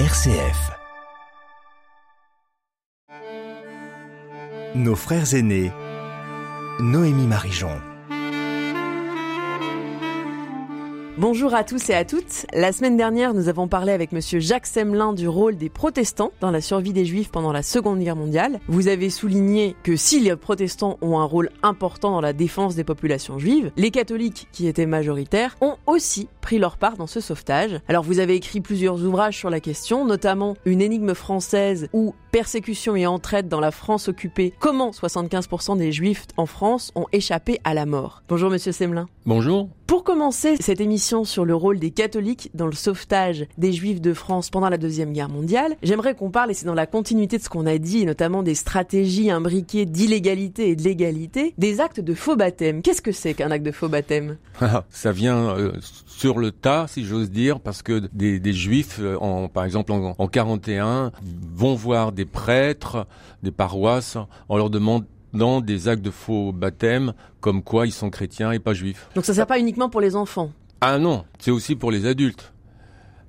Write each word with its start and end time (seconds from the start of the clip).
RCF. 0.00 0.72
Nos 4.74 4.96
frères 4.96 5.34
aînés. 5.34 5.70
Noémie 6.80 7.28
Marijon. 7.28 7.80
Bonjour 11.16 11.54
à 11.54 11.62
tous 11.62 11.90
et 11.90 11.94
à 11.94 12.04
toutes. 12.04 12.44
La 12.52 12.72
semaine 12.72 12.96
dernière, 12.96 13.34
nous 13.34 13.48
avons 13.48 13.68
parlé 13.68 13.92
avec 13.92 14.10
monsieur 14.10 14.40
Jacques 14.40 14.66
Semelin 14.66 15.12
du 15.12 15.28
rôle 15.28 15.56
des 15.56 15.68
protestants 15.68 16.32
dans 16.40 16.50
la 16.50 16.60
survie 16.60 16.92
des 16.92 17.04
juifs 17.04 17.30
pendant 17.30 17.52
la 17.52 17.62
Seconde 17.62 18.00
Guerre 18.00 18.16
mondiale. 18.16 18.58
Vous 18.66 18.88
avez 18.88 19.10
souligné 19.10 19.76
que 19.84 19.94
si 19.94 20.18
les 20.18 20.34
protestants 20.34 20.98
ont 21.02 21.20
un 21.20 21.24
rôle 21.24 21.50
important 21.62 22.10
dans 22.10 22.20
la 22.20 22.32
défense 22.32 22.74
des 22.74 22.82
populations 22.82 23.38
juives, 23.38 23.70
les 23.76 23.92
catholiques, 23.92 24.48
qui 24.50 24.66
étaient 24.66 24.86
majoritaires, 24.86 25.56
ont 25.60 25.76
aussi 25.86 26.26
pris 26.44 26.58
leur 26.58 26.76
part 26.76 26.98
dans 26.98 27.06
ce 27.06 27.20
sauvetage. 27.20 27.80
Alors 27.88 28.04
vous 28.04 28.18
avez 28.18 28.34
écrit 28.34 28.60
plusieurs 28.60 29.02
ouvrages 29.02 29.38
sur 29.38 29.48
la 29.48 29.60
question, 29.60 30.04
notamment 30.04 30.56
Une 30.66 30.82
énigme 30.82 31.14
française 31.14 31.88
ou 31.94 32.14
Persécution 32.32 32.96
et 32.96 33.06
entraide 33.06 33.48
dans 33.48 33.60
la 33.60 33.70
France 33.70 34.08
occupée, 34.08 34.52
comment 34.58 34.90
75% 34.90 35.78
des 35.78 35.92
juifs 35.92 36.26
en 36.36 36.46
France 36.46 36.90
ont 36.96 37.06
échappé 37.12 37.60
à 37.64 37.74
la 37.74 37.86
mort. 37.86 38.24
Bonjour 38.28 38.50
monsieur 38.50 38.72
Semelin. 38.72 39.06
Bonjour. 39.24 39.68
Pour 39.86 40.02
commencer 40.02 40.56
cette 40.58 40.80
émission 40.80 41.24
sur 41.24 41.44
le 41.44 41.54
rôle 41.54 41.78
des 41.78 41.90
catholiques 41.90 42.50
dans 42.54 42.66
le 42.66 42.72
sauvetage 42.72 43.46
des 43.56 43.72
juifs 43.72 44.00
de 44.00 44.12
France 44.12 44.50
pendant 44.50 44.68
la 44.68 44.78
Deuxième 44.78 45.12
Guerre 45.12 45.28
mondiale, 45.28 45.76
j'aimerais 45.82 46.14
qu'on 46.14 46.30
parle, 46.30 46.50
et 46.50 46.54
c'est 46.54 46.66
dans 46.66 46.74
la 46.74 46.86
continuité 46.86 47.38
de 47.38 47.42
ce 47.42 47.48
qu'on 47.48 47.66
a 47.66 47.78
dit, 47.78 48.00
et 48.00 48.04
notamment 48.04 48.42
des 48.42 48.54
stratégies 48.54 49.30
imbriquées 49.30 49.86
d'illégalité 49.86 50.70
et 50.70 50.76
de 50.76 50.82
légalité, 50.82 51.54
des 51.58 51.80
actes 51.80 52.00
de 52.00 52.14
faux 52.14 52.34
baptême. 52.34 52.82
Qu'est-ce 52.82 53.02
que 53.02 53.12
c'est 53.12 53.34
qu'un 53.34 53.50
acte 53.50 53.64
de 53.64 53.72
faux 53.72 53.88
baptême? 53.88 54.38
Ça 54.90 55.12
vient 55.12 55.50
euh, 55.50 55.72
sur 56.06 56.33
le 56.38 56.50
tas, 56.50 56.86
si 56.88 57.04
j'ose 57.04 57.30
dire, 57.30 57.60
parce 57.60 57.82
que 57.82 58.08
des, 58.12 58.40
des 58.40 58.52
juifs, 58.52 58.98
euh, 59.00 59.16
en, 59.18 59.48
par 59.48 59.64
exemple 59.64 59.92
en, 59.92 60.14
en 60.18 60.26
41, 60.28 61.12
vont 61.54 61.74
voir 61.74 62.12
des 62.12 62.24
prêtres, 62.24 63.06
des 63.42 63.50
paroisses, 63.50 64.16
en 64.48 64.56
leur 64.56 64.70
demandant 64.70 65.06
dans 65.34 65.60
des 65.60 65.88
actes 65.88 66.02
de 66.02 66.10
faux 66.10 66.52
baptême, 66.52 67.12
comme 67.40 67.62
quoi 67.62 67.86
ils 67.86 67.92
sont 67.92 68.08
chrétiens 68.08 68.52
et 68.52 68.60
pas 68.60 68.72
juifs. 68.72 69.08
Donc 69.14 69.24
ça 69.24 69.34
sert 69.34 69.46
pas 69.46 69.58
uniquement 69.58 69.90
pour 69.90 70.00
les 70.00 70.16
enfants? 70.16 70.50
Ah 70.80 70.98
non, 70.98 71.24
c'est 71.38 71.50
aussi 71.50 71.74
pour 71.76 71.90
les 71.90 72.06
adultes. 72.06 72.52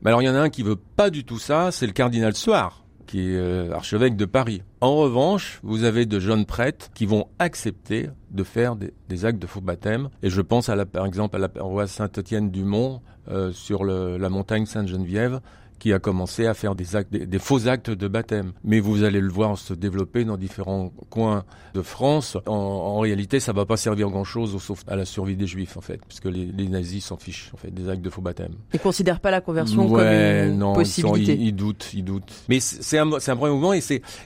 Mais 0.01 0.09
alors 0.09 0.21
il 0.21 0.25
y 0.25 0.29
en 0.29 0.35
a 0.35 0.39
un 0.39 0.49
qui 0.49 0.61
veut 0.61 0.75
pas 0.75 1.09
du 1.09 1.23
tout 1.23 1.39
ça, 1.39 1.71
c'est 1.71 1.87
le 1.87 1.93
cardinal 1.93 2.35
Soir, 2.35 2.84
qui 3.05 3.31
est 3.31 3.37
euh, 3.37 3.71
archevêque 3.71 4.15
de 4.15 4.25
Paris. 4.25 4.61
En 4.81 4.95
revanche, 4.95 5.59
vous 5.63 5.83
avez 5.83 6.05
de 6.05 6.19
jeunes 6.19 6.45
prêtres 6.45 6.89
qui 6.93 7.05
vont 7.05 7.27
accepter 7.39 8.09
de 8.31 8.43
faire 8.43 8.75
des, 8.75 9.25
actes 9.25 9.39
de 9.39 9.47
faux 9.47 9.61
baptême. 9.61 10.09
Et 10.23 10.29
je 10.29 10.41
pense 10.41 10.69
à 10.69 10.75
la, 10.75 10.85
par 10.85 11.05
exemple 11.05 11.35
à 11.35 11.39
la 11.39 11.49
paroisse 11.49 11.91
Saint-Étienne-du-Mont 11.91 13.01
euh, 13.29 13.51
sur 13.51 13.83
la 13.83 14.29
montagne 14.29 14.65
Sainte-Geneviève 14.65 15.39
qui 15.79 15.93
a 15.93 15.99
commencé 15.99 16.47
à 16.47 16.53
faire 16.53 16.75
des, 16.75 16.95
actes, 16.95 17.11
des, 17.11 17.25
des, 17.25 17.39
faux 17.39 17.67
actes 17.67 17.89
de 17.89 18.07
baptême. 18.07 18.53
Mais 18.63 18.79
vous 18.79 19.03
allez 19.03 19.21
le 19.21 19.29
voir 19.29 19.57
se 19.57 19.73
développer 19.73 20.23
dans 20.25 20.37
différents 20.37 20.91
coins 21.09 21.43
de 21.73 21.81
France. 21.81 22.37
En, 22.47 22.53
en 22.53 22.99
réalité, 22.99 23.39
ça 23.39 23.53
va 23.53 23.65
pas 23.65 23.77
servir 23.77 24.09
grand-chose 24.09 24.61
sauf 24.61 24.83
à 24.87 24.95
la 24.95 25.05
survie 25.05 25.35
des 25.35 25.47
Juifs, 25.47 25.77
en 25.77 25.81
fait, 25.81 25.99
puisque 26.07 26.25
les, 26.25 26.45
les, 26.45 26.67
nazis 26.67 27.05
s'en 27.05 27.17
fichent, 27.17 27.51
en 27.53 27.57
fait, 27.57 27.71
des 27.71 27.89
actes 27.89 28.01
de 28.01 28.09
faux 28.09 28.21
baptême. 28.21 28.53
Ils 28.73 28.79
considèrent 28.79 29.19
pas 29.19 29.31
la 29.31 29.41
conversion 29.41 29.87
ouais, 29.87 30.43
comme 30.43 30.51
une 30.53 30.59
non, 30.59 30.73
possibilité. 30.73 31.33
Ils, 31.33 31.35
sont, 31.35 31.41
ils, 31.41 31.47
ils, 31.47 31.55
doutent, 31.55 31.89
ils 31.93 32.03
doutent. 32.03 32.33
Mais 32.49 32.59
c'est 32.59 32.97
un, 32.97 33.11
un 33.11 33.35
premier 33.35 33.51
mouvement 33.51 33.73
et 33.73 33.81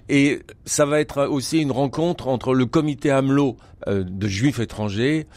et 0.08 0.42
ça 0.66 0.86
va 0.86 1.00
être 1.00 1.28
aussi 1.28 1.60
une 1.60 1.72
rencontre 1.72 2.28
entre 2.28 2.54
le 2.54 2.66
comité 2.66 3.12
Hamelot 3.12 3.58
de 3.88 4.28
Juifs 4.28 4.60
étrangers 4.60 5.28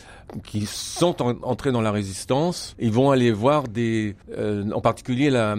qui 0.44 0.66
sont 0.66 1.22
en, 1.22 1.36
entrés 1.42 1.72
dans 1.72 1.80
la 1.80 1.90
résistance, 1.90 2.74
ils 2.78 2.92
vont 2.92 3.10
aller 3.10 3.32
voir 3.32 3.68
des, 3.68 4.16
euh, 4.36 4.70
en 4.72 4.80
particulier 4.80 5.30
la 5.30 5.56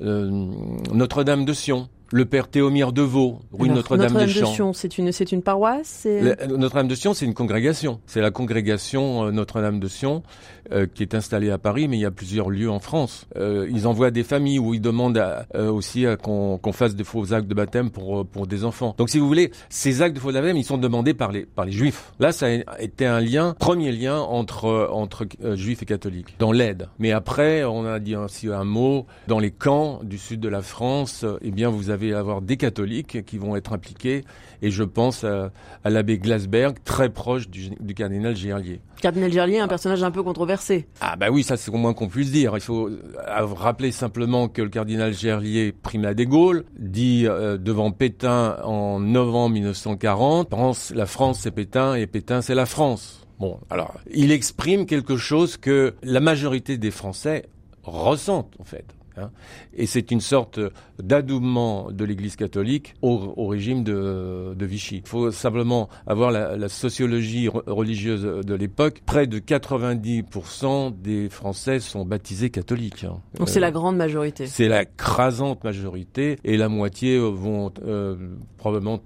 euh, 0.00 0.52
Notre-Dame 0.92 1.44
de 1.44 1.52
Sion, 1.52 1.88
le 2.12 2.24
père 2.26 2.48
Théomire 2.48 2.92
Deveau, 2.92 3.40
rue 3.52 3.70
Notre-Dame 3.70 4.12
Notre 4.12 4.26
des 4.26 4.32
Champs. 4.32 4.50
de 4.50 4.54
Sion, 4.54 4.72
c'est 4.72 4.98
une, 4.98 5.12
c'est 5.12 5.32
une 5.32 5.42
paroisse 5.42 6.06
Notre-Dame 6.48 6.88
de 6.88 6.94
Sion, 6.94 7.14
c'est 7.14 7.24
une 7.24 7.34
congrégation. 7.34 8.00
C'est 8.06 8.20
la 8.20 8.30
congrégation 8.30 9.24
euh, 9.24 9.30
Notre-Dame 9.30 9.80
de 9.80 9.88
Sion 9.88 10.22
euh, 10.70 10.86
qui 10.86 11.02
est 11.02 11.14
installée 11.14 11.50
à 11.50 11.58
Paris, 11.58 11.88
mais 11.88 11.96
il 11.96 12.00
y 12.00 12.06
a 12.06 12.10
plusieurs 12.10 12.50
lieux 12.50 12.70
en 12.70 12.78
France. 12.78 13.26
Euh, 13.36 13.66
ils 13.70 13.86
envoient 13.86 14.10
des 14.10 14.22
familles 14.24 14.58
où 14.58 14.74
ils 14.74 14.80
demandent 14.80 15.18
à, 15.18 15.46
euh, 15.54 15.70
aussi 15.70 16.04
qu'on 16.22 16.58
qu 16.62 16.72
fasse 16.72 16.94
des 16.94 17.04
faux 17.04 17.32
actes 17.32 17.48
de 17.48 17.54
baptême 17.54 17.90
pour, 17.90 18.26
pour 18.26 18.46
des 18.46 18.64
enfants. 18.64 18.94
Donc 18.98 19.10
si 19.10 19.18
vous 19.18 19.26
voulez, 19.26 19.50
ces 19.70 20.02
actes 20.02 20.14
de 20.14 20.20
faux 20.20 20.32
baptême, 20.32 20.56
ils 20.56 20.64
sont 20.64 20.78
demandés 20.78 21.14
par 21.14 21.32
les, 21.32 21.46
par 21.46 21.64
les 21.64 21.72
juifs. 21.72 22.12
Là, 22.20 22.32
ça 22.32 22.46
a 22.46 22.80
été 22.80 23.06
un 23.06 23.20
lien, 23.20 23.54
premier 23.58 23.90
lien 23.90 24.18
entre, 24.18 24.88
entre 24.92 25.26
juifs 25.54 25.82
et 25.82 25.86
catholiques, 25.86 26.36
dans 26.38 26.52
l'aide. 26.52 26.88
Mais 26.98 27.12
après, 27.12 27.64
on 27.64 27.84
a 27.84 27.98
dit 27.98 28.16
aussi 28.16 28.48
un 28.48 28.64
mot, 28.64 29.06
dans 29.28 29.38
les 29.38 29.50
camps 29.50 30.00
du 30.02 30.18
sud 30.18 30.40
de 30.40 30.48
la 30.48 30.62
France, 30.62 31.24
eh 31.40 31.50
bien, 31.50 31.70
vous 31.70 31.90
avez 31.90 32.01
avoir 32.10 32.42
des 32.42 32.56
catholiques 32.56 33.24
qui 33.24 33.38
vont 33.38 33.54
être 33.54 33.72
impliqués, 33.72 34.24
et 34.62 34.70
je 34.70 34.82
pense 34.82 35.24
à, 35.24 35.52
à 35.84 35.90
l'abbé 35.90 36.18
Glasberg, 36.18 36.78
très 36.84 37.10
proche 37.10 37.48
du, 37.48 37.70
du 37.78 37.94
cardinal 37.94 38.34
Gerlier. 38.36 38.80
Cardinal 39.00 39.32
Gerlier, 39.32 39.58
un 39.58 39.68
personnage 39.68 40.02
un 40.02 40.10
peu 40.10 40.22
controversé. 40.22 40.86
Ah 41.00 41.16
bah 41.16 41.30
oui, 41.30 41.42
ça 41.42 41.56
c'est 41.56 41.70
au 41.70 41.76
moins 41.76 41.92
qu'on 41.92 42.08
puisse 42.08 42.30
dire. 42.30 42.52
Il 42.54 42.60
faut 42.60 42.88
rappeler 43.26 43.92
simplement 43.92 44.48
que 44.48 44.62
le 44.62 44.68
cardinal 44.68 45.12
Gerlier, 45.12 45.72
primat 45.72 46.14
des 46.14 46.26
Gaules, 46.26 46.64
dit 46.78 47.26
euh, 47.26 47.58
devant 47.58 47.90
Pétain 47.90 48.56
en 48.64 49.00
novembre 49.00 49.54
1940, 49.54 50.48
France, 50.50 50.92
la 50.94 51.06
France 51.06 51.40
c'est 51.42 51.50
Pétain 51.50 51.94
et 51.94 52.06
Pétain 52.06 52.42
c'est 52.42 52.54
la 52.54 52.66
France. 52.66 53.26
Bon, 53.40 53.58
alors, 53.70 53.94
il 54.12 54.30
exprime 54.30 54.86
quelque 54.86 55.16
chose 55.16 55.56
que 55.56 55.94
la 56.04 56.20
majorité 56.20 56.78
des 56.78 56.92
Français 56.92 57.46
ressentent 57.82 58.54
en 58.60 58.64
fait. 58.64 58.86
Hein 59.16 59.30
et 59.74 59.86
c'est 59.86 60.10
une 60.10 60.20
sorte 60.20 60.58
d'adoubement 60.98 61.90
de 61.90 62.04
l'Église 62.04 62.36
catholique 62.36 62.94
au, 63.02 63.32
au 63.36 63.46
régime 63.46 63.84
de, 63.84 64.54
de, 64.56 64.66
Vichy. 64.66 65.02
Il 65.04 65.08
faut 65.08 65.30
simplement 65.30 65.88
avoir 66.06 66.30
la, 66.30 66.56
la 66.56 66.68
sociologie 66.68 67.48
religieuse 67.48 68.22
de 68.22 68.54
l'époque. 68.54 69.02
Près 69.04 69.26
de 69.26 69.38
90% 69.38 71.00
des 71.00 71.28
Français 71.28 71.80
sont 71.80 72.04
baptisés 72.04 72.50
catholiques. 72.50 73.04
Hein. 73.04 73.20
Donc 73.38 73.48
euh, 73.48 73.52
c'est 73.52 73.60
la 73.60 73.70
grande 73.70 73.96
majorité. 73.96 74.46
C'est 74.46 74.68
la 74.68 74.84
crasante 74.84 75.64
majorité 75.64 76.38
et 76.44 76.56
la 76.56 76.68
moitié 76.68 77.18
vont 77.18 77.72
euh, 77.84 78.16
probablement 78.58 79.00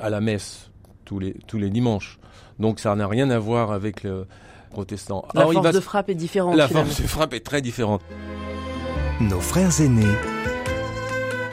à 0.00 0.10
la 0.10 0.20
messe 0.20 0.70
tous 1.04 1.18
les, 1.18 1.34
tous 1.46 1.58
les 1.58 1.70
dimanches. 1.70 2.18
Donc 2.58 2.80
ça 2.80 2.94
n'a 2.94 3.06
rien 3.06 3.30
à 3.30 3.38
voir 3.38 3.72
avec 3.72 4.02
le 4.02 4.26
protestant. 4.70 5.24
La 5.34 5.42
Alors, 5.42 5.52
force 5.52 5.64
va... 5.66 5.72
de 5.72 5.80
frappe 5.80 6.08
est 6.10 6.14
différente. 6.14 6.56
La 6.56 6.68
finalement. 6.68 6.86
force 6.88 7.02
de 7.02 7.06
frappe 7.06 7.34
est 7.34 7.40
très 7.44 7.60
différente. 7.60 8.02
Nos 9.28 9.38
frères 9.38 9.80
aînés. 9.80 10.16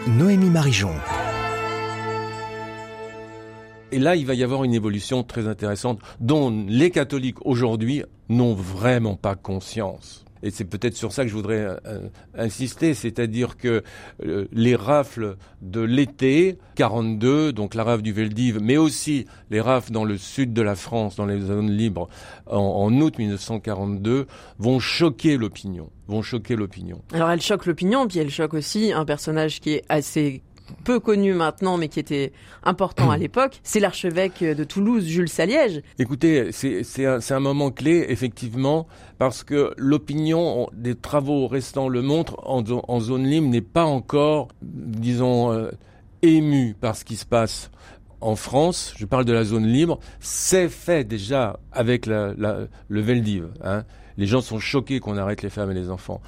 Noémie 0.08 0.50
Marijon. 0.50 0.96
Et 3.92 4.00
là, 4.00 4.16
il 4.16 4.26
va 4.26 4.34
y 4.34 4.44
avoir 4.44 4.64
une 4.64 4.74
évolution 4.74 5.22
très 5.22 5.48
intéressante 5.48 6.00
dont 6.20 6.66
les 6.68 6.90
catholiques 6.90 7.46
aujourd'hui 7.46 8.04
n'ont 8.28 8.56
vraiment 8.56 9.16
pas 9.16 9.36
conscience. 9.36 10.26
Et 10.44 10.52
c'est 10.52 10.66
peut-être 10.66 10.96
sur 10.96 11.12
ça 11.12 11.24
que 11.24 11.30
je 11.30 11.34
voudrais 11.36 11.68
euh, 11.86 12.08
insister, 12.36 12.94
c'est-à-dire 12.94 13.58
que 13.58 13.84
euh, 14.26 14.48
les 14.52 14.76
rafles 14.76 15.38
de 15.62 15.82
l'été 15.82 16.58
42, 16.76 17.52
donc 17.52 17.76
la 17.76 17.84
rafle 17.84 18.02
du 18.02 18.14
Veldiv, 18.14 18.60
mais 18.62 18.78
aussi 18.78 19.26
les 19.50 19.62
rafles 19.62 19.92
dans 19.92 20.06
le 20.06 20.18
sud 20.18 20.54
de 20.54 20.62
la 20.62 20.76
France, 20.76 21.16
dans 21.16 21.26
les 21.26 21.40
zones 21.40 21.72
libres, 21.72 22.10
en, 22.46 22.58
en 22.58 23.02
août 23.02 23.18
1942, 23.18 24.28
vont 24.58 24.80
choquer 24.80 25.38
l'opinion 25.38 25.90
vont 26.10 26.22
choquer 26.24 26.56
l'opinion. 26.56 27.02
Alors 27.14 27.30
elle 27.30 27.42
choque 27.42 27.66
l'opinion, 27.68 28.08
puis 28.08 28.20
elle 28.20 28.32
choque 28.32 28.56
aussi 28.56 28.92
un 28.92 29.06
personnage 29.06 29.60
qui 29.60 29.74
est 29.74 29.84
assez 29.90 30.42
peu 30.84 31.00
connu 31.00 31.34
maintenant, 31.34 31.78
mais 31.78 31.88
qui 31.88 32.00
était 32.00 32.32
important 32.64 33.12
à 33.12 33.18
l'époque, 33.20 33.60
c'est 33.64 33.80
l'archevêque 33.80 34.44
de 34.44 34.64
Toulouse, 34.64 35.06
Jules 35.06 35.30
Saliège. 35.30 35.82
Écoutez, 35.98 36.52
c'est 36.52 37.06
un, 37.06 37.20
un, 37.30 37.40
moment 37.40 37.72
clé, 37.72 38.06
effectivement, 38.10 38.88
parce 39.18 39.44
que 39.44 39.74
l'opinion 39.78 40.68
des 40.74 40.96
travaux 40.96 41.48
restants 41.48 41.90
le 41.90 42.02
montrent, 42.02 42.38
en, 42.46 42.64
en 42.70 43.00
zone 43.00 43.26
libre 43.26 43.48
n'est 43.48 43.62
pas 43.62 43.86
encore, 43.86 44.50
disons, 44.62 45.52
euh, 45.52 45.72
émue 46.22 46.76
par 46.80 46.96
ce 46.96 47.06
qui 47.06 47.16
se 47.16 47.26
passe 47.26 47.72
en 48.22 48.36
France, 48.36 48.94
je 48.98 49.06
parle 49.06 49.26
de 49.26 49.34
la 49.34 49.44
zone 49.44 49.66
libre, 49.66 50.00
c'est 50.20 50.70
fait 50.70 51.06
déjà 51.06 51.60
avec 51.72 52.06
la, 52.06 52.34
la, 52.38 52.68
le 52.88 53.02
Veldiv. 53.02 53.48
Hein. 53.64 53.84
Les 54.18 54.26
gens 54.28 54.42
sont 54.42 54.60
choqués 54.60 55.00
qu'on 55.00 55.18
arrête 55.18 55.42
les 55.42 55.50
femmes 55.50 55.72
et 55.72 55.74
les 55.74 55.90
enfants. 55.90 56.22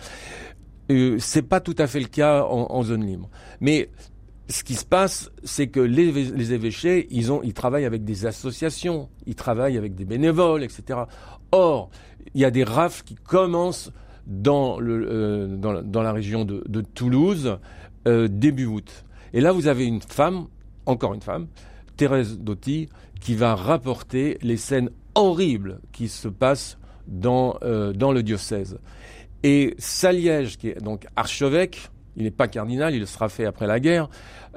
Euh, 0.90 1.18
c'est 1.20 1.42
pas 1.42 1.60
tout 1.60 1.76
à 1.78 1.88
fait 1.88 2.00
le 2.00 2.08
cas 2.08 2.44
en, 2.44 2.68
en, 2.70 2.84
zone 2.84 3.06
libre. 3.06 3.30
Mais 3.60 3.90
ce 4.52 4.64
qui 4.64 4.76
se 4.76 4.86
passe, 4.86 5.32
c'est 5.44 5.68
que 5.68 5.80
les, 5.80 6.54
évêchés, 6.54 7.08
ils, 7.10 7.54
travaillent 7.54 7.86
avec 7.86 8.04
des 8.04 8.26
associations, 8.26 9.10
ils 9.26 9.36
travaillent 9.36 9.78
avec 9.78 9.96
des 9.96 10.06
bénévoles, 10.06 10.64
etc. 10.64 11.00
Or, 11.52 11.90
il 12.34 12.42
y 12.42 12.46
a 12.46 12.52
des 12.52 12.64
rafles 12.64 13.04
qui 13.04 13.16
commencent 13.16 13.92
dans, 14.28 14.80
euh, 14.82 15.58
la, 15.94 16.12
région 16.12 16.46
de, 16.46 16.64
de 16.68 16.82
Toulouse 16.82 17.58
euh, 18.08 18.28
début 18.28 18.66
août. 18.66 19.06
Et 19.34 19.42
là, 19.42 19.52
vous 19.52 19.68
avez 19.68 19.86
une 19.86 20.02
femme, 20.02 20.48
encore 20.86 21.14
une 21.14 21.22
femme, 21.22 21.48
Thérèse 21.98 22.38
Doty, 22.40 22.90
qui 23.20 23.36
va 23.36 23.56
rapporter 23.56 24.38
les 24.42 24.58
scènes 24.58 24.90
horribles 25.16 25.80
qui 25.92 26.08
se 26.08 26.28
passent 26.28 26.78
dans, 27.08 27.58
euh, 27.64 27.94
dans 27.94 28.12
le 28.12 28.24
diocèse. 28.24 28.80
Et 29.44 29.76
Saliège, 29.78 30.58
qui 30.58 30.70
est 30.70 30.82
donc 30.82 31.06
archevêque 31.16 31.90
il 32.16 32.24
n'est 32.24 32.32
pas 32.32 32.48
cardinal, 32.48 32.96
il 32.96 33.08
sera 33.08 33.30
fait 33.30 33.46
après 33.46 33.68
la 33.68 33.80
guerre, 33.80 34.10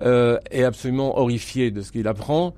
euh, 0.03 0.39
est 0.51 0.65
absolument 0.65 1.19
horrifié 1.19 1.71
de 1.71 1.83
ce 1.83 1.93
qu'il 1.93 2.09
apprend. 2.09 2.55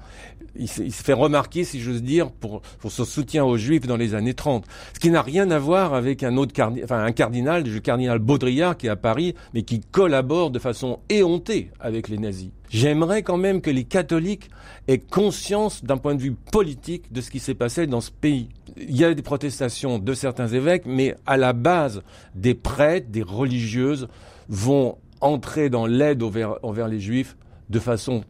Il 0.58 0.69
se, 0.69 0.82
fait 0.90 1.12
remarquer, 1.12 1.64
si 1.64 1.81
j'ose 1.81 2.02
dire, 2.02 2.31
pour, 2.31 2.62
pour, 2.78 2.90
son 2.90 3.04
soutien 3.04 3.44
aux 3.44 3.58
Juifs 3.58 3.87
dans 3.87 3.98
les 3.98 4.14
années 4.14 4.32
30. 4.32 4.64
Ce 4.94 5.00
qui 5.00 5.10
n'a 5.10 5.20
rien 5.20 5.50
à 5.50 5.58
voir 5.58 5.93
avec 5.93 6.22
un 6.22 6.38
autre 6.38 6.54
cardinal, 6.54 6.84
enfin 6.84 7.04
un 7.04 7.12
cardinal, 7.12 7.62
le 7.64 7.81
cardinal 7.81 8.19
Baudrillard 8.20 8.78
qui 8.78 8.87
est 8.87 8.90
à 8.90 8.96
Paris, 8.96 9.34
mais 9.52 9.62
qui 9.62 9.81
collabore 9.81 10.50
de 10.50 10.58
façon 10.58 11.00
éhontée 11.10 11.70
avec 11.78 12.08
les 12.08 12.16
nazis. 12.16 12.50
J'aimerais 12.70 13.22
quand 13.22 13.37
même 13.37 13.60
que 13.60 13.70
les 13.70 13.84
catholiques 13.84 14.50
aient 14.88 14.98
conscience 14.98 15.84
d'un 15.84 15.98
point 15.98 16.14
de 16.14 16.22
vue 16.22 16.34
politique 16.34 17.12
de 17.12 17.20
ce 17.20 17.31
qui 17.31 17.38
s'est 17.38 17.54
passé 17.54 17.87
dans 17.87 18.00
ce 18.00 18.10
pays. 18.10 18.48
Il 18.76 18.96
y 18.96 19.04
a 19.04 19.12
des 19.12 19.22
protestations 19.22 19.98
de 19.98 20.14
certains 20.14 20.48
évêques, 20.48 20.84
mais 20.87 21.14
à 21.26 21.37
la 21.37 21.52
base, 21.52 22.02
des 22.34 22.54
prêtres, 22.54 23.08
des 23.10 23.22
religieuses 23.22 24.08
vont 24.48 24.98
entrer 25.20 25.70
dans 25.70 25.87
l'aide 25.87 26.22
envers, 26.22 26.88
les 26.88 27.00
juifs 27.00 27.37
de 27.70 27.78
façon 27.78 28.25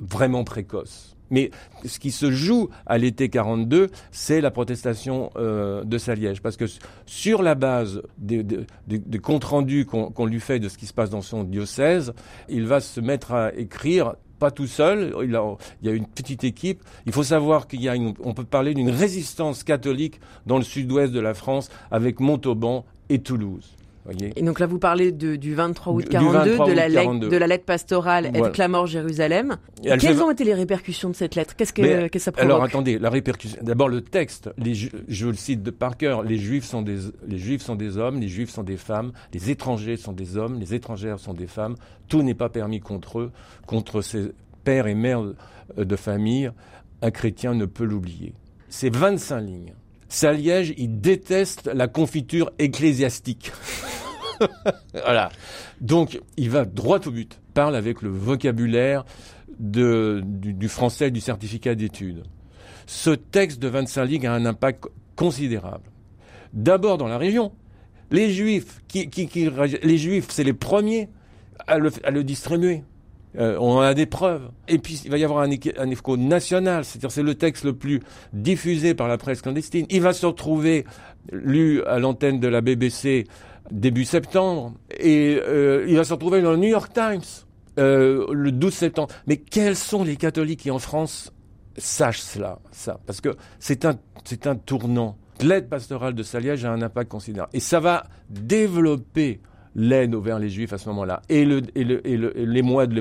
vraiment 0.00 0.44
précoce. 0.44 1.16
Mais 1.30 1.50
ce 1.84 1.98
qui 1.98 2.10
se 2.10 2.30
joue 2.30 2.68
à 2.86 2.98
l'été 2.98 3.28
42, 3.28 3.88
c'est 4.12 4.40
la 4.40 4.50
protestation 4.50 5.30
euh, 5.36 5.82
de 5.82 5.98
Saliège. 5.98 6.42
Parce 6.42 6.56
que 6.56 6.66
sur 7.06 7.42
la 7.42 7.54
base 7.54 8.02
des, 8.18 8.44
comptes 9.22 9.44
rendus 9.44 9.86
qu'on 9.86 10.26
lui 10.26 10.40
fait 10.40 10.58
de 10.58 10.68
ce 10.68 10.78
qui 10.78 10.86
se 10.86 10.92
passe 10.92 11.10
dans 11.10 11.22
son 11.22 11.44
diocèse, 11.44 12.12
il 12.48 12.66
va 12.66 12.80
se 12.80 13.00
mettre 13.00 13.32
à 13.32 13.54
écrire 13.54 14.14
pas 14.38 14.50
tout 14.50 14.66
seul, 14.66 15.14
il, 15.22 15.30
y 15.82 15.88
a 15.88 15.92
une 15.92 16.06
petite 16.06 16.44
équipe. 16.44 16.82
Il 17.06 17.12
faut 17.12 17.22
savoir 17.22 17.66
qu'il 17.66 17.80
y 17.80 17.88
a 17.88 17.94
on 17.94 18.34
peut 18.34 18.44
parler 18.44 18.74
d'une 18.74 18.90
résistance 18.90 19.64
catholique 19.64 20.20
dans 20.44 20.58
le 20.58 20.64
sud-ouest 20.64 21.12
de 21.12 21.20
la 21.20 21.34
France 21.34 21.70
avec 21.90 22.20
Montauban 22.20 22.84
et 23.08 23.20
Toulouse. 23.20 23.74
Et 24.36 24.42
donc 24.42 24.60
là, 24.60 24.66
vous 24.66 24.78
parlez 24.78 25.12
du 25.12 25.54
23 25.54 25.92
août 25.94 26.08
42, 26.08 26.58
de, 26.58 26.72
la 26.72 26.88
de 26.88 27.36
la 27.36 27.46
lettre 27.46 27.64
pastorale 27.64 28.30
voilà. 28.34 28.50
Clamor 28.50 28.86
Jérusalem. 28.86 29.56
Quelles 29.82 30.22
ont 30.22 30.30
été 30.30 30.44
les 30.44 30.54
répercussions 30.54 31.08
de 31.08 31.14
cette 31.14 31.34
lettre? 31.34 31.56
Qu'est-ce 31.56 31.72
que, 31.72 32.18
ça 32.18 32.32
provoque? 32.32 32.50
Alors 32.50 32.62
attendez, 32.62 32.98
la 32.98 33.10
répercussion. 33.10 33.58
D'abord 33.62 33.88
le 33.88 34.02
texte. 34.02 34.50
Les, 34.58 34.74
je 34.74 35.26
le 35.26 35.34
cite 35.34 35.62
de 35.62 35.70
par 35.70 35.96
cœur. 35.96 36.22
Les 36.22 36.38
Juifs 36.38 36.64
sont 36.64 36.82
des 36.82 36.98
les 37.26 37.38
Juifs 37.38 37.62
sont 37.62 37.76
des 37.76 37.96
hommes, 37.96 38.20
les 38.20 38.28
Juifs 38.28 38.50
sont 38.50 38.62
des 38.62 38.76
femmes, 38.76 39.12
les 39.32 39.50
étrangers 39.50 39.96
sont 39.96 40.12
des 40.12 40.36
hommes, 40.36 40.58
les 40.60 40.74
étrangères 40.74 41.18
sont 41.18 41.34
des 41.34 41.46
femmes. 41.46 41.76
Tout 42.08 42.22
n'est 42.22 42.34
pas 42.34 42.48
permis 42.48 42.80
contre 42.80 43.20
eux, 43.20 43.32
contre 43.66 44.02
ces 44.02 44.32
pères 44.64 44.86
et 44.86 44.94
mères 44.94 45.24
de 45.76 45.96
famille. 45.96 46.50
Un 47.02 47.10
chrétien 47.10 47.54
ne 47.54 47.66
peut 47.66 47.84
l'oublier. 47.84 48.34
C'est 48.68 48.94
25 48.94 49.40
lignes. 49.40 49.74
Saliège, 50.14 50.72
il 50.76 51.00
déteste 51.00 51.68
la 51.74 51.88
confiture 51.88 52.52
ecclésiastique. 52.60 53.50
voilà. 54.92 55.30
Donc, 55.80 56.20
il 56.36 56.50
va 56.50 56.64
droit 56.64 57.00
au 57.04 57.10
but. 57.10 57.40
Parle 57.52 57.74
avec 57.74 58.00
le 58.00 58.10
vocabulaire 58.10 59.04
du, 59.58 60.68
français 60.68 61.10
du 61.10 61.20
certificat 61.20 61.74
d'études. 61.74 62.22
Ce 62.86 63.10
texte 63.10 63.58
de 63.60 63.66
25 63.66 64.04
lignes 64.04 64.26
a 64.28 64.32
un 64.32 64.46
impact 64.46 64.84
considérable. 65.16 65.90
D'abord 66.52 66.96
dans 66.96 67.08
la 67.08 67.18
région. 67.18 67.52
Les 68.12 68.30
juifs, 68.30 68.82
les 68.94 69.98
juifs, 69.98 70.26
c'est 70.28 70.44
les 70.44 70.52
premiers 70.52 71.08
à 71.66 71.74
à 71.74 72.10
le 72.10 72.22
distribuer. 72.22 72.84
Euh, 73.36 73.56
on 73.60 73.80
a 73.80 73.94
des 73.94 74.06
preuves. 74.06 74.50
Et 74.68 74.78
puis, 74.78 75.00
il 75.04 75.10
va 75.10 75.18
y 75.18 75.24
avoir 75.24 75.40
un, 75.40 75.50
un 75.50 76.16
national, 76.16 76.84
c'est-à-dire 76.84 77.10
c'est 77.10 77.22
le 77.22 77.34
texte 77.34 77.64
le 77.64 77.72
plus 77.72 78.00
diffusé 78.32 78.94
par 78.94 79.08
la 79.08 79.18
presse 79.18 79.42
clandestine. 79.42 79.86
Il 79.90 80.02
va 80.02 80.12
se 80.12 80.24
retrouver 80.26 80.84
lu 81.32 81.82
à 81.84 81.98
l'antenne 81.98 82.38
de 82.38 82.48
la 82.48 82.60
BBC 82.60 83.24
début 83.70 84.04
septembre, 84.04 84.74
et 84.98 85.40
euh, 85.42 85.86
il 85.88 85.96
va 85.96 86.04
se 86.04 86.12
retrouver 86.12 86.42
dans 86.42 86.50
le 86.50 86.58
New 86.58 86.68
York 86.68 86.92
Times 86.92 87.22
euh, 87.78 88.26
le 88.30 88.52
12 88.52 88.72
septembre. 88.72 89.08
Mais 89.26 89.36
quels 89.38 89.76
sont 89.76 90.04
les 90.04 90.16
catholiques 90.16 90.60
qui 90.60 90.70
en 90.70 90.78
France 90.78 91.32
sachent 91.76 92.20
cela, 92.20 92.60
ça? 92.70 93.00
Parce 93.06 93.20
que 93.20 93.36
c'est 93.58 93.84
un, 93.84 93.98
c'est 94.24 94.46
un 94.46 94.54
tournant. 94.56 95.16
L'aide 95.40 95.68
pastorale 95.68 96.14
de 96.14 96.22
Saliège 96.22 96.64
a 96.64 96.70
un 96.70 96.82
impact 96.82 97.10
considérable. 97.10 97.50
Et 97.54 97.60
ça 97.60 97.80
va 97.80 98.06
développer 98.30 99.40
l'aide 99.74 100.14
vers 100.14 100.38
les 100.38 100.48
juifs 100.48 100.72
à 100.72 100.78
ce 100.78 100.88
moment-là 100.90 101.22
et, 101.28 101.44
le, 101.44 101.62
et, 101.74 101.84
le, 101.84 102.06
et, 102.06 102.46
l'émoi 102.46 102.86
de, 102.86 103.00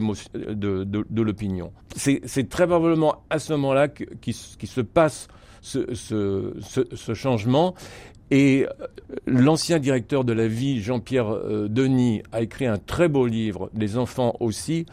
de, 0.54 0.84
de, 0.84 1.06
de 1.10 1.22
l'opinion. 1.22 1.72
C'est, 1.96 2.22
très 2.50 2.68
probablement 2.68 3.24
à 3.30 3.40
ce 3.40 3.54
moment-là 3.54 3.88
qui, 3.88 4.08
qui 4.22 4.68
se 4.68 4.82
passe 4.82 5.28
ce, 5.62 5.94
ce, 5.94 6.54
ce, 6.62 6.82
ce, 6.94 7.14
changement 7.14 7.74
et 8.32 8.66
euh, 8.66 8.86
l'ancien 9.28 9.80
directeur 9.80 10.24
de 10.24 10.34
la 10.34 10.48
vie, 10.48 10.82
Jean-Pierre 10.82 11.32
euh, 11.32 11.68
Denis, 11.70 12.24
a 12.32 12.42
écrit 12.42 12.66
un 12.66 12.78
très 12.78 13.08
beau 13.08 13.28
livre, 13.28 13.70
Les 13.76 13.98
enfants 13.98 14.36
aussi, 14.40 14.86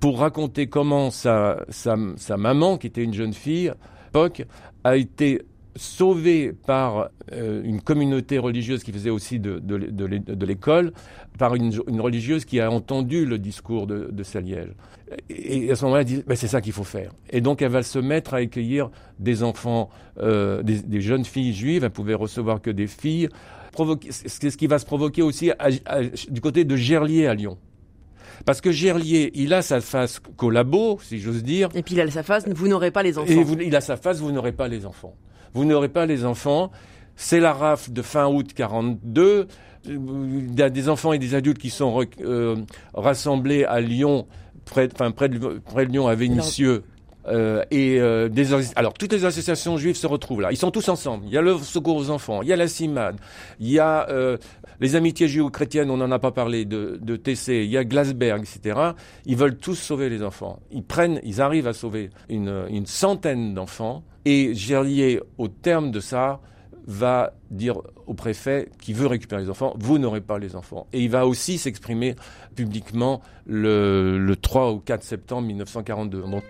pour 0.00 0.18
raconter 0.18 0.66
comment 0.66 1.10
sa, 1.10 1.64
sa, 1.68 1.96
sa 2.16 2.36
maman, 2.36 2.76
qui 2.76 2.88
était 2.88 3.04
une 3.04 3.14
jeune 3.14 3.32
fille, 3.32 3.72
Poc, 4.12 4.44
a 4.84 4.96
été 4.96 5.42
sauvée 5.80 6.52
par 6.52 7.08
euh, 7.32 7.62
une 7.64 7.80
communauté 7.80 8.38
religieuse 8.38 8.82
qui 8.84 8.92
faisait 8.92 9.10
aussi 9.10 9.40
de, 9.40 9.58
de, 9.58 9.78
de, 9.78 10.46
l'école, 10.46 10.92
par 11.38 11.54
une, 11.54 11.72
une, 11.88 12.00
religieuse 12.00 12.44
qui 12.44 12.60
a 12.60 12.70
entendu 12.70 13.24
le 13.24 13.38
discours 13.38 13.86
de, 13.86 14.22
Saliège. 14.22 14.72
Et, 15.30 15.70
à 15.70 15.76
ce 15.76 15.84
moment-là, 15.84 16.02
elle 16.02 16.06
dit, 16.06 16.22
ben, 16.26 16.36
c'est 16.36 16.48
ça 16.48 16.60
qu'il 16.60 16.74
faut 16.74 16.84
faire. 16.84 17.12
Et 17.30 17.40
donc, 17.40 17.62
elle 17.62 17.70
va 17.70 17.82
se 17.82 17.98
mettre 17.98 18.34
à 18.34 18.38
accueillir 18.38 18.90
des 19.18 19.42
enfants, 19.42 19.88
euh, 20.18 20.62
des, 20.62 20.80
des, 20.80 21.00
jeunes 21.00 21.24
filles 21.24 21.54
juives, 21.54 21.82
elle 21.82 21.90
pouvait 21.90 22.14
recevoir 22.14 22.60
que 22.60 22.70
des 22.70 22.86
filles. 22.86 23.28
C'est 24.10 24.50
ce 24.50 24.56
qui 24.58 24.66
va 24.66 24.78
se 24.78 24.84
provoquer 24.84 25.22
aussi 25.22 25.50
du 26.28 26.40
côté 26.42 26.64
de 26.64 26.76
Gerlier 26.76 27.26
à 27.26 27.34
Lyon. 27.34 27.56
Parce 28.44 28.60
que 28.60 28.70
Gerlier, 28.70 29.30
il 29.34 29.54
a 29.54 29.62
sa 29.62 29.80
face 29.80 30.20
collabo, 30.36 30.98
si 31.02 31.18
j'ose 31.18 31.42
dire. 31.42 31.70
Et 31.74 31.82
puis 31.82 31.94
il 31.94 32.00
a 32.00 32.10
sa 32.10 32.22
face, 32.22 32.46
vous 32.46 32.68
n'aurez 32.68 32.90
pas 32.90 33.02
les 33.02 33.16
enfants. 33.16 33.30
Et 33.30 33.66
il 33.66 33.76
a 33.76 33.80
sa 33.80 33.96
face, 33.96 34.18
vous 34.18 34.32
n'aurez 34.32 34.52
pas 34.52 34.68
les 34.68 34.84
enfants 34.84 35.14
vous 35.54 35.64
n'aurez 35.64 35.88
pas 35.88 36.06
les 36.06 36.24
enfants. 36.24 36.70
C'est 37.16 37.40
la 37.40 37.52
rafle 37.52 37.92
de 37.92 38.02
fin 38.02 38.26
août 38.26 38.52
42. 38.54 39.46
Il 39.86 40.58
y 40.58 40.62
a 40.62 40.70
des 40.70 40.88
enfants 40.88 41.12
et 41.12 41.18
des 41.18 41.34
adultes 41.34 41.58
qui 41.58 41.70
sont 41.70 42.04
euh, 42.20 42.56
rassemblés 42.94 43.64
à 43.64 43.80
Lyon, 43.80 44.26
près, 44.64 44.88
enfin, 44.92 45.10
près, 45.10 45.28
de, 45.28 45.38
près 45.58 45.86
de 45.86 45.92
Lyon, 45.92 46.06
à 46.06 46.14
Vénissieux. 46.14 46.84
Euh, 47.30 47.64
et 47.70 48.00
euh, 48.00 48.28
alors 48.74 48.94
toutes 48.94 49.12
les 49.12 49.24
associations 49.24 49.76
juives 49.76 49.96
se 49.96 50.06
retrouvent 50.06 50.40
là. 50.40 50.50
Ils 50.50 50.56
sont 50.56 50.70
tous 50.70 50.88
ensemble. 50.88 51.24
Il 51.26 51.32
y 51.32 51.38
a 51.38 51.42
le 51.42 51.58
Secours 51.58 51.96
aux 51.96 52.10
enfants, 52.10 52.42
il 52.42 52.48
y 52.48 52.52
a 52.52 52.56
la 52.56 52.68
CIMAD, 52.68 53.16
il 53.60 53.68
y 53.68 53.78
a 53.78 54.08
euh, 54.08 54.36
les 54.80 54.96
Amitiés 54.96 55.28
juives-chrétiennes. 55.28 55.90
On 55.90 55.96
n'en 55.96 56.10
a 56.10 56.18
pas 56.18 56.32
parlé 56.32 56.64
de, 56.64 57.16
TC. 57.16 57.64
Il 57.64 57.70
y 57.70 57.76
a 57.76 57.84
Glasberg, 57.84 58.42
etc. 58.42 58.78
Ils 59.26 59.36
veulent 59.36 59.56
tous 59.56 59.76
sauver 59.76 60.08
les 60.08 60.22
enfants. 60.22 60.60
Ils 60.70 60.82
prennent, 60.82 61.20
ils 61.22 61.40
arrivent 61.40 61.68
à 61.68 61.72
sauver 61.72 62.10
une, 62.28 62.86
centaine 62.86 63.54
d'enfants 63.54 64.02
et 64.24 64.54
Gerlier, 64.54 65.20
au 65.38 65.48
terme 65.48 65.90
de 65.90 66.00
ça, 66.00 66.40
va 66.86 67.34
dire 67.50 67.76
au 68.06 68.14
préfet 68.14 68.68
qui 68.80 68.94
veut 68.94 69.06
récupérer 69.06 69.42
les 69.42 69.50
enfants, 69.50 69.74
vous 69.78 69.98
n'aurez 69.98 70.22
pas 70.22 70.38
les 70.38 70.56
enfants. 70.56 70.88
Et 70.92 71.02
il 71.02 71.10
va 71.10 71.26
aussi 71.26 71.58
s'exprimer 71.58 72.16
publiquement 72.56 73.20
le, 73.46 74.18
le 74.18 74.36
3 74.36 74.72
ou 74.72 74.78
4 74.80 75.04
septembre 75.04 75.46
1942. 75.46 76.22
Donc, 76.22 76.42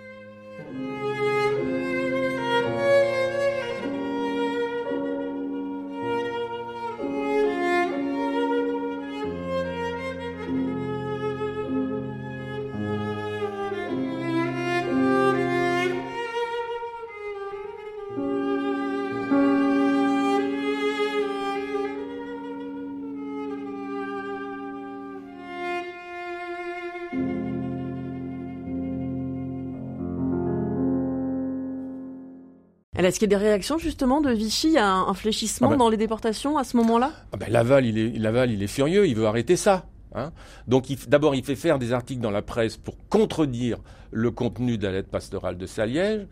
Est-ce 33.10 33.18
qu'il 33.18 33.28
y 33.28 33.34
a 33.34 33.38
des 33.38 33.44
réactions 33.44 33.76
justement 33.76 34.20
de 34.20 34.30
Vichy? 34.30 34.78
A 34.78 34.86
un, 34.86 35.14
fléchissement 35.14 35.66
ah 35.66 35.70
bah. 35.72 35.78
dans 35.78 35.88
les 35.88 35.96
déportations 35.96 36.56
à 36.58 36.62
ce 36.62 36.76
moment-là? 36.76 37.10
Ah 37.32 37.38
bah, 37.38 37.46
Laval, 37.48 37.84
il 37.84 37.98
est, 37.98 38.16
Laval, 38.16 38.52
il 38.52 38.62
est 38.62 38.68
furieux, 38.68 39.08
il 39.08 39.16
veut 39.16 39.26
arrêter 39.26 39.56
ça. 39.56 39.86
Hein. 40.14 40.30
Donc 40.68 40.86
d'abord, 41.08 41.34
il 41.34 41.44
fait 41.44 41.56
faire 41.56 41.80
des 41.80 41.92
articles 41.92 42.20
dans 42.20 42.30
la 42.30 42.42
presse 42.42 42.76
pour 42.76 42.94
contredire 43.08 43.78
le 44.12 44.30
contenu 44.30 44.78
de 44.78 44.86
la 44.86 44.92
lettre 44.92 45.08
pastorale 45.08 45.58
de 45.58 45.66
Saliège, 45.66 46.28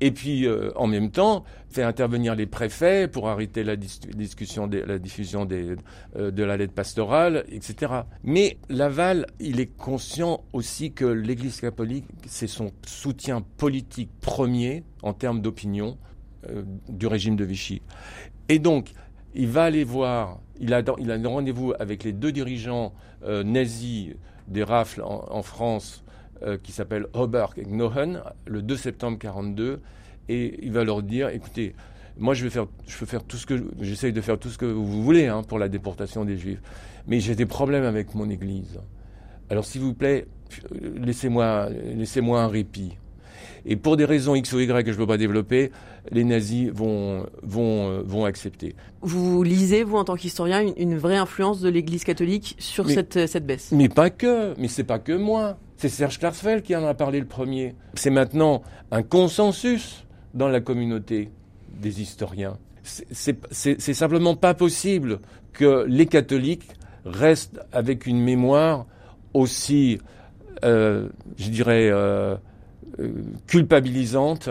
et 0.00 0.10
puis 0.10 0.48
euh, 0.48 0.72
en 0.74 0.88
même 0.88 1.12
temps, 1.12 1.44
fait 1.70 1.84
intervenir 1.84 2.34
les 2.34 2.46
préfets 2.46 3.06
pour 3.06 3.28
arrêter 3.28 3.62
la 3.62 3.76
discussion, 3.76 4.68
la 4.68 4.98
diffusion 4.98 5.44
des, 5.44 5.76
euh, 6.16 6.32
de 6.32 6.42
la 6.42 6.56
lettre 6.56 6.74
pastorale, 6.74 7.44
etc. 7.52 8.00
Mais 8.24 8.58
Laval, 8.68 9.26
il 9.38 9.60
est 9.60 9.76
conscient 9.76 10.42
aussi 10.52 10.90
que 10.90 11.04
l'Église 11.04 11.60
catholique, 11.60 12.06
c'est 12.26 12.48
son 12.48 12.72
soutien 12.84 13.44
politique 13.58 14.10
premier 14.20 14.82
en 15.04 15.12
termes 15.12 15.40
d'opinion 15.40 15.96
euh, 16.48 16.62
du 16.88 17.06
régime 17.06 17.36
de 17.36 17.44
Vichy. 17.44 17.82
Et 18.48 18.58
donc, 18.58 18.92
il 19.34 19.48
va 19.48 19.64
aller 19.64 19.84
voir 19.84 20.40
il 20.60 20.74
a, 20.74 20.82
il 20.98 21.10
a 21.10 21.14
un 21.14 21.28
rendez-vous 21.28 21.74
avec 21.78 22.04
les 22.04 22.12
deux 22.12 22.32
dirigeants 22.32 22.92
euh, 23.24 23.42
nazis 23.42 24.14
des 24.48 24.62
rafles 24.62 25.02
en, 25.02 25.42
France, 25.42 26.04
euh, 26.42 26.56
qui 26.62 26.70
s'appellent 26.70 27.06
Oberg 27.14 27.58
et 27.58 27.64
Gnohen, 27.64 28.22
le 28.46 28.62
2 28.62 28.76
septembre 28.76 29.18
42, 29.18 29.80
et 30.28 30.58
il 30.62 30.72
va 30.72 30.84
leur 30.84 31.02
dire, 31.02 31.30
écoutez, 31.30 31.74
moi 32.16 32.34
je 32.34 32.44
vais 32.44 32.50
faire, 32.50 32.66
je 32.86 32.96
peux 32.96 33.06
faire 33.06 33.24
tout 33.24 33.36
ce 33.36 33.46
que, 33.46 33.64
j'essaye 33.80 34.12
de 34.12 34.20
faire 34.20 34.38
tout 34.38 34.48
ce 34.48 34.58
que 34.58 34.66
vous 34.66 35.02
voulez 35.02 35.26
hein, 35.26 35.42
pour 35.42 35.58
la 35.58 35.68
déportation 35.68 36.24
des 36.24 36.36
Juifs, 36.36 36.62
mais 37.08 37.18
j'ai 37.18 37.34
des 37.34 37.46
problèmes 37.46 37.84
avec 37.84 38.14
mon 38.14 38.30
Église. 38.30 38.78
Alors 39.50 39.64
s'il 39.64 39.80
vous 39.80 39.94
plaît, 39.94 40.26
laissez-moi, 40.80 41.68
laissez-moi 41.70 42.42
un 42.42 42.48
répit. 42.48 42.96
Et 43.66 43.76
pour 43.76 43.96
des 43.96 44.04
raisons 44.04 44.34
X 44.34 44.52
ou 44.52 44.60
Y 44.60 44.84
que 44.84 44.92
je 44.92 44.96
ne 44.96 45.02
peux 45.02 45.06
pas 45.06 45.18
développer, 45.18 45.72
les 46.12 46.24
nazis 46.24 46.70
vont, 46.70 47.26
vont, 47.42 47.90
euh, 47.90 48.02
vont 48.04 48.24
accepter. 48.24 48.76
Vous 49.02 49.42
lisez, 49.42 49.82
vous, 49.82 49.96
en 49.96 50.04
tant 50.04 50.14
qu'historien, 50.14 50.72
une, 50.76 50.96
vraie 50.96 51.16
influence 51.16 51.60
de 51.60 51.68
l'Église 51.68 52.04
catholique 52.04 52.54
sur 52.58 52.88
cette, 52.88 53.26
cette 53.26 53.44
baisse? 53.44 53.72
Mais 53.72 53.88
pas 53.88 54.10
que, 54.10 54.54
mais 54.58 54.68
c'est 54.68 54.84
pas 54.84 55.00
que 55.00 55.12
moi. 55.12 55.58
C'est 55.76 55.88
Serge 55.88 56.18
Klarsfeld 56.18 56.62
qui 56.62 56.74
en 56.74 56.84
a 56.86 56.94
parlé 56.94 57.20
le 57.20 57.26
premier. 57.26 57.74
C'est 57.94 58.10
maintenant 58.10 58.62
un 58.90 59.02
consensus 59.02 60.06
dans 60.32 60.48
la 60.48 60.60
communauté 60.60 61.30
des 61.80 62.00
historiens. 62.00 62.56
C'est 62.82 63.94
simplement 63.94 64.36
pas 64.36 64.54
possible 64.54 65.18
que 65.52 65.84
les 65.88 66.06
catholiques 66.06 66.68
restent 67.04 67.60
avec 67.72 68.06
une 68.06 68.20
mémoire 68.20 68.86
aussi, 69.34 69.98
euh, 70.64 71.08
je 71.36 71.50
dirais, 71.50 71.90
euh, 71.90 72.36
euh, 72.36 72.36
culpabilisante 73.46 74.50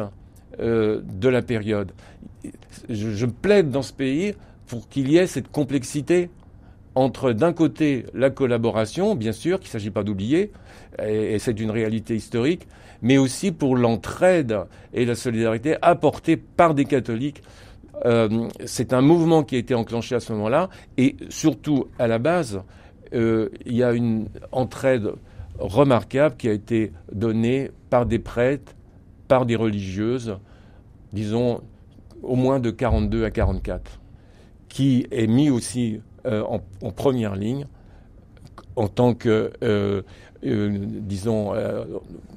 euh, 0.59 1.01
de 1.03 1.27
la 1.27 1.41
période. 1.41 1.91
Je, 2.87 3.25
plaide 3.25 3.71
dans 3.71 3.81
ce 3.81 3.91
pays 3.91 4.35
pour 4.67 4.87
qu'il 4.87 5.09
y 5.11 5.17
ait 5.17 5.27
cette 5.27 5.51
complexité 5.51 6.29
entre 6.93 7.33
d'un 7.33 7.51
côté 7.51 8.05
la 8.13 8.29
collaboration, 8.29 9.15
bien 9.15 9.33
sûr, 9.33 9.59
qu'il 9.59 9.67
ne 9.67 9.71
s'agit 9.71 9.89
pas 9.89 10.03
d'oublier, 10.03 10.51
et, 11.03 11.39
c'est 11.39 11.59
une 11.59 11.71
réalité 11.71 12.15
historique, 12.15 12.67
mais 13.01 13.17
aussi 13.17 13.51
pour 13.51 13.75
l'entraide 13.75 14.59
et 14.93 15.03
la 15.03 15.15
solidarité 15.15 15.75
apportée 15.81 16.37
par 16.37 16.73
des 16.73 16.85
catholiques. 16.85 17.43
Euh, 18.05 18.47
c'est 18.63 18.93
un 18.93 19.01
mouvement 19.01 19.43
qui 19.43 19.55
a 19.55 19.59
été 19.59 19.75
enclenché 19.75 20.15
à 20.15 20.21
ce 20.21 20.31
moment-là, 20.33 20.69
et 20.97 21.17
surtout 21.27 21.87
à 21.99 22.07
la 22.07 22.19
base, 22.19 22.61
il 23.11 23.49
y 23.65 23.83
a 23.83 23.93
une 23.93 24.27
entraide 24.51 25.11
remarquable 25.59 26.35
qui 26.38 26.50
a 26.50 26.53
été 26.53 26.91
donnée 27.12 27.71
par 27.89 28.05
des 28.05 28.19
prêtres, 28.19 28.74
par 29.27 29.45
des 29.45 29.55
religieuses, 29.55 30.38
disons 31.13 31.62
au 32.21 32.35
moins 32.35 32.59
de 32.59 32.71
42 32.71 33.24
à 33.24 33.31
44, 33.31 34.00
qui 34.67 35.07
est 35.12 35.27
mis 35.27 35.50
aussi 35.50 36.01
euh, 36.25 36.43
en, 36.81 36.91
première 36.91 37.35
ligne 37.35 37.67
en 38.75 38.88
tant 38.88 39.13
que, 39.13 39.53
euh, 39.63 40.01
euh, 40.43 40.77
disons, 40.79 41.53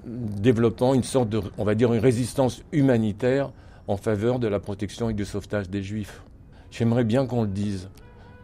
développant 0.07 0.95
une 0.95 1.03
sorte 1.03 1.29
de, 1.29 1.41
on 1.57 1.65
va 1.65 1.75
dire, 1.75 1.93
une 1.93 2.01
résistance 2.01 2.63
humanitaire 2.73 3.51
en 3.89 3.97
faveur 3.97 4.39
de 4.39 4.47
la 4.47 4.61
protection 4.61 5.11
et 5.11 5.15
du 5.15 5.25
sauvetage 5.25 5.69
des 5.69 5.83
Juifs. 5.83 6.23
J'aimerais 6.71 7.05
bien 7.05 7.27
qu'on 7.27 7.43
le 7.43 7.49
dise 7.49 7.89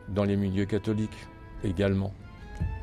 dans 0.09 0.25
les 0.25 0.37
milieux 0.37 0.65
catholiques 0.65 1.11
également. 1.63 2.13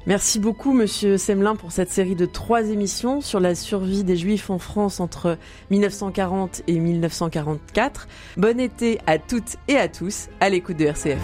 Merci 0.08 0.40
beaucoup, 0.40 0.74
monsieur 0.74 1.20
Semelin, 1.20 1.56
pour 1.56 1.72
cette 1.72 1.92
série 1.92 2.16
de 2.16 2.26
trois 2.26 2.70
émissions 2.70 3.22
sur 3.22 3.40
la 3.40 3.54
survie 3.54 4.04
des 4.04 4.18
Juifs 4.18 4.50
en 4.50 4.58
France 4.58 5.00
entre 5.00 5.38
1940 5.70 6.64
et 6.68 6.80
1944. 6.80 8.08
Bon 8.36 8.60
été 8.60 9.00
à 9.06 9.20
toutes 9.20 9.58
et 9.68 9.78
à 9.78 9.88
tous 9.88 10.30
à 10.40 10.50
l'écoute 10.50 10.78
de 10.78 10.86
RCF. 10.86 11.22